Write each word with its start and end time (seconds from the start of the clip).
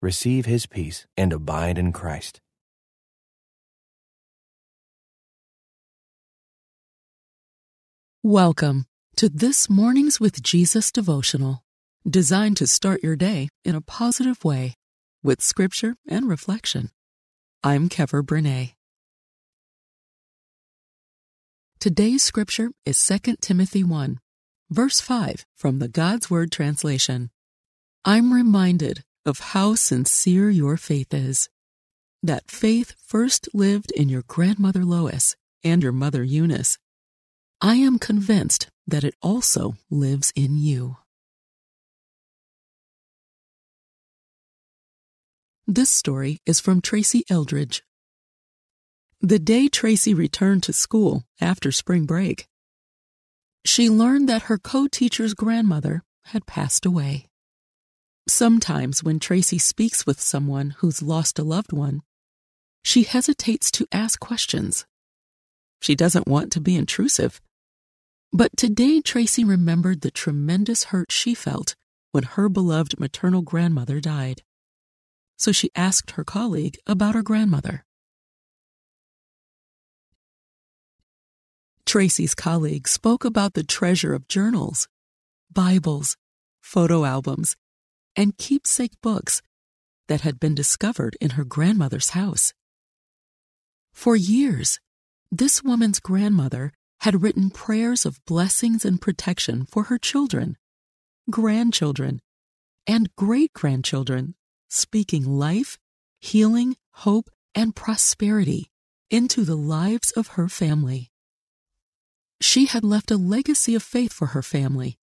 receive 0.00 0.46
his 0.46 0.66
peace 0.66 1.06
and 1.16 1.32
abide 1.32 1.78
in 1.78 1.92
Christ. 1.92 2.40
Welcome 8.22 8.86
to 9.16 9.28
this 9.28 9.70
Mornings 9.70 10.20
with 10.20 10.42
Jesus 10.42 10.92
devotional, 10.92 11.64
designed 12.08 12.56
to 12.58 12.66
start 12.66 13.02
your 13.02 13.16
day 13.16 13.48
in 13.64 13.74
a 13.74 13.80
positive 13.80 14.44
way 14.44 14.74
with 15.22 15.40
scripture 15.42 15.96
and 16.06 16.28
reflection. 16.28 16.90
I'm 17.64 17.88
Keaver 17.88 18.22
Brenai. 18.22 18.74
Today's 21.80 22.22
scripture 22.22 22.70
is 22.84 23.04
2 23.04 23.36
Timothy 23.40 23.82
1, 23.82 24.18
verse 24.70 25.00
5 25.00 25.46
from 25.56 25.78
the 25.78 25.88
God's 25.88 26.28
Word 26.28 26.52
translation. 26.52 27.30
I'm 28.04 28.32
reminded 28.32 29.04
of 29.28 29.38
how 29.38 29.76
sincere 29.76 30.50
your 30.50 30.76
faith 30.76 31.14
is. 31.14 31.48
That 32.22 32.50
faith 32.50 32.94
first 33.06 33.48
lived 33.54 33.92
in 33.92 34.08
your 34.08 34.22
grandmother 34.26 34.84
Lois 34.84 35.36
and 35.62 35.82
your 35.82 35.92
mother 35.92 36.24
Eunice. 36.24 36.78
I 37.60 37.76
am 37.76 37.98
convinced 37.98 38.68
that 38.86 39.04
it 39.04 39.14
also 39.22 39.74
lives 39.90 40.32
in 40.34 40.58
you. 40.58 40.96
This 45.66 45.90
story 45.90 46.40
is 46.46 46.58
from 46.58 46.80
Tracy 46.80 47.24
Eldridge. 47.30 47.84
The 49.20 49.38
day 49.38 49.68
Tracy 49.68 50.14
returned 50.14 50.62
to 50.64 50.72
school 50.72 51.24
after 51.40 51.70
spring 51.70 52.06
break, 52.06 52.48
she 53.64 53.90
learned 53.90 54.28
that 54.28 54.44
her 54.44 54.58
co 54.58 54.86
teacher's 54.88 55.34
grandmother 55.34 56.02
had 56.24 56.46
passed 56.46 56.86
away. 56.86 57.27
Sometimes, 58.28 59.02
when 59.02 59.18
Tracy 59.18 59.56
speaks 59.56 60.04
with 60.04 60.20
someone 60.20 60.74
who's 60.78 61.00
lost 61.00 61.38
a 61.38 61.42
loved 61.42 61.72
one, 61.72 62.02
she 62.84 63.04
hesitates 63.04 63.70
to 63.70 63.86
ask 63.90 64.20
questions. 64.20 64.84
She 65.80 65.94
doesn't 65.94 66.28
want 66.28 66.52
to 66.52 66.60
be 66.60 66.76
intrusive. 66.76 67.40
But 68.30 68.54
today, 68.54 69.00
Tracy 69.00 69.44
remembered 69.44 70.02
the 70.02 70.10
tremendous 70.10 70.84
hurt 70.84 71.10
she 71.10 71.34
felt 71.34 71.74
when 72.12 72.24
her 72.24 72.50
beloved 72.50 73.00
maternal 73.00 73.40
grandmother 73.40 73.98
died. 73.98 74.42
So 75.38 75.50
she 75.50 75.70
asked 75.74 76.12
her 76.12 76.24
colleague 76.24 76.76
about 76.86 77.14
her 77.14 77.22
grandmother. 77.22 77.86
Tracy's 81.86 82.34
colleague 82.34 82.86
spoke 82.86 83.24
about 83.24 83.54
the 83.54 83.64
treasure 83.64 84.12
of 84.12 84.28
journals, 84.28 84.86
Bibles, 85.50 86.18
photo 86.60 87.06
albums, 87.06 87.56
and 88.18 88.36
keepsake 88.36 89.00
books 89.00 89.40
that 90.08 90.22
had 90.22 90.40
been 90.40 90.54
discovered 90.54 91.16
in 91.20 91.30
her 91.30 91.44
grandmother's 91.44 92.10
house. 92.10 92.52
For 93.92 94.16
years, 94.16 94.80
this 95.30 95.62
woman's 95.62 96.00
grandmother 96.00 96.72
had 97.02 97.22
written 97.22 97.48
prayers 97.48 98.04
of 98.04 98.24
blessings 98.24 98.84
and 98.84 99.00
protection 99.00 99.64
for 99.66 99.84
her 99.84 99.98
children, 99.98 100.56
grandchildren, 101.30 102.20
and 102.88 103.14
great 103.14 103.52
grandchildren, 103.52 104.34
speaking 104.68 105.24
life, 105.24 105.78
healing, 106.20 106.76
hope, 106.90 107.30
and 107.54 107.76
prosperity 107.76 108.68
into 109.10 109.44
the 109.44 109.56
lives 109.56 110.10
of 110.10 110.28
her 110.28 110.48
family. 110.48 111.12
She 112.40 112.66
had 112.66 112.82
left 112.82 113.12
a 113.12 113.16
legacy 113.16 113.76
of 113.76 113.82
faith 113.82 114.12
for 114.12 114.28
her 114.28 114.42
family 114.42 114.98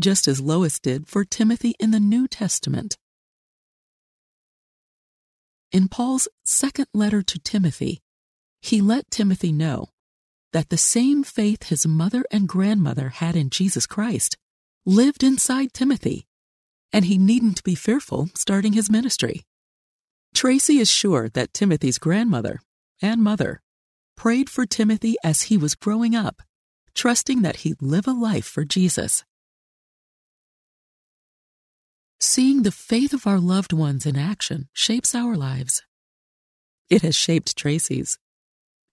just 0.00 0.26
as 0.26 0.40
Lois 0.40 0.78
did 0.78 1.06
for 1.06 1.24
Timothy 1.24 1.74
in 1.78 1.90
the 1.90 2.00
New 2.00 2.26
Testament. 2.26 2.96
In 5.72 5.88
Paul's 5.88 6.28
second 6.44 6.86
letter 6.92 7.22
to 7.22 7.38
Timothy, 7.38 8.00
he 8.60 8.80
let 8.80 9.10
Timothy 9.10 9.52
know 9.52 9.90
that 10.52 10.68
the 10.68 10.76
same 10.76 11.22
faith 11.22 11.64
his 11.64 11.86
mother 11.86 12.24
and 12.30 12.48
grandmother 12.48 13.10
had 13.10 13.36
in 13.36 13.50
Jesus 13.50 13.86
Christ 13.86 14.36
lived 14.84 15.22
inside 15.22 15.72
Timothy, 15.72 16.26
and 16.92 17.04
he 17.04 17.18
needn't 17.18 17.62
be 17.62 17.74
fearful 17.74 18.28
starting 18.34 18.72
his 18.72 18.90
ministry. 18.90 19.44
Tracy 20.34 20.78
is 20.78 20.90
sure 20.90 21.28
that 21.28 21.54
Timothy's 21.54 21.98
grandmother 21.98 22.60
and 23.00 23.22
mother 23.22 23.62
prayed 24.16 24.50
for 24.50 24.66
Timothy 24.66 25.16
as 25.22 25.42
he 25.42 25.56
was 25.56 25.74
growing 25.74 26.14
up, 26.14 26.42
trusting 26.94 27.42
that 27.42 27.56
he'd 27.56 27.80
live 27.80 28.06
a 28.06 28.12
life 28.12 28.44
for 28.46 28.64
Jesus. 28.64 29.24
Seeing 32.22 32.64
the 32.64 32.70
faith 32.70 33.14
of 33.14 33.26
our 33.26 33.38
loved 33.38 33.72
ones 33.72 34.04
in 34.04 34.14
action 34.14 34.68
shapes 34.74 35.14
our 35.14 35.36
lives. 35.36 35.82
It 36.90 37.00
has 37.00 37.16
shaped 37.16 37.56
Tracy's. 37.56 38.18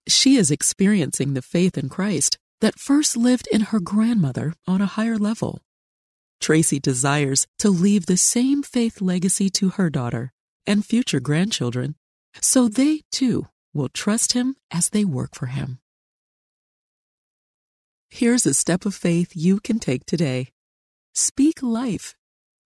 She 0.08 0.36
is 0.36 0.50
experiencing 0.50 1.34
the 1.34 1.42
faith 1.42 1.76
in 1.76 1.90
Christ 1.90 2.38
that 2.62 2.78
first 2.78 3.18
lived 3.18 3.46
in 3.52 3.60
her 3.68 3.80
grandmother 3.80 4.54
on 4.66 4.80
a 4.80 4.86
higher 4.86 5.18
level. 5.18 5.60
Tracy 6.40 6.80
desires 6.80 7.46
to 7.58 7.68
leave 7.68 8.06
the 8.06 8.16
same 8.16 8.62
faith 8.62 9.02
legacy 9.02 9.50
to 9.50 9.70
her 9.70 9.90
daughter 9.90 10.32
and 10.66 10.86
future 10.86 11.20
grandchildren 11.20 11.96
so 12.40 12.66
they 12.66 13.02
too 13.12 13.46
will 13.74 13.90
trust 13.90 14.32
him 14.32 14.56
as 14.70 14.88
they 14.88 15.04
work 15.04 15.34
for 15.34 15.46
him. 15.46 15.80
Here's 18.08 18.46
a 18.46 18.54
step 18.54 18.86
of 18.86 18.94
faith 18.94 19.32
you 19.34 19.60
can 19.60 19.78
take 19.78 20.06
today. 20.06 20.48
Speak 21.14 21.62
life 21.62 22.14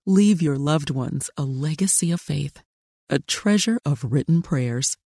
Leave 0.07 0.43
your 0.43 0.59
loved 0.59 0.91
ones 0.91 1.31
a 1.37 1.45
legacy 1.45 2.11
of 2.11 2.21
faith, 2.21 2.61
a 3.09 3.21
treasure 3.21 3.79
of 3.85 4.03
written 4.03 4.43
prayers. 4.43 4.97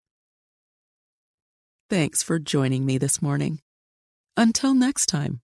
Thanks 1.91 2.23
for 2.23 2.39
joining 2.39 2.87
me 2.87 2.97
this 2.97 3.21
morning. 3.21 3.61
Until 4.39 4.73
next 4.73 5.07
time, 5.07 5.43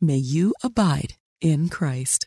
may 0.00 0.16
you 0.16 0.52
abide 0.64 1.14
in 1.40 1.68
Christ. 1.68 2.26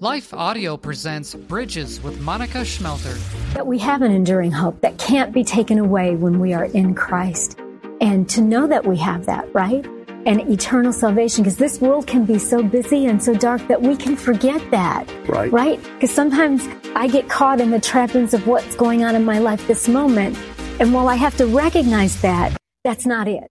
Life 0.00 0.34
Audio 0.34 0.76
presents 0.76 1.34
Bridges 1.34 2.02
with 2.02 2.20
Monica 2.20 2.58
Schmelter. 2.58 3.18
That 3.54 3.66
we 3.66 3.78
have 3.78 4.02
an 4.02 4.12
enduring 4.12 4.52
hope 4.52 4.82
that 4.82 4.98
can't 4.98 5.32
be 5.32 5.44
taken 5.44 5.78
away 5.78 6.14
when 6.14 6.40
we 6.40 6.52
are 6.52 6.66
in 6.66 6.94
Christ. 6.94 7.58
And 8.02 8.28
to 8.28 8.42
know 8.42 8.66
that 8.66 8.84
we 8.84 8.98
have 8.98 9.24
that, 9.24 9.54
right? 9.54 9.86
And 10.26 10.40
eternal 10.50 10.92
salvation 10.92 11.42
because 11.42 11.56
this 11.56 11.80
world 11.80 12.06
can 12.06 12.24
be 12.24 12.38
so 12.38 12.62
busy 12.62 13.06
and 13.06 13.22
so 13.22 13.34
dark 13.34 13.66
that 13.68 13.80
we 13.80 13.96
can 13.96 14.16
forget 14.16 14.60
that. 14.70 15.06
Right. 15.28 15.52
Right? 15.52 15.82
Because 15.94 16.10
sometimes 16.10 16.66
I 16.94 17.08
get 17.08 17.28
caught 17.28 17.60
in 17.60 17.70
the 17.70 17.80
trappings 17.80 18.34
of 18.34 18.46
what's 18.46 18.74
going 18.76 19.04
on 19.04 19.14
in 19.14 19.24
my 19.24 19.38
life 19.38 19.66
this 19.66 19.88
moment. 19.88 20.38
And 20.80 20.92
while 20.92 21.08
I 21.08 21.16
have 21.16 21.36
to 21.38 21.46
recognize 21.46 22.20
that, 22.22 22.56
that's 22.84 23.06
not 23.06 23.28
it. 23.28 23.44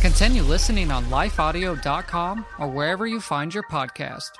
Continue 0.00 0.42
listening 0.42 0.90
on 0.90 1.04
lifeaudio.com 1.06 2.46
or 2.58 2.68
wherever 2.68 3.06
you 3.06 3.20
find 3.20 3.52
your 3.52 3.64
podcast. 3.64 4.30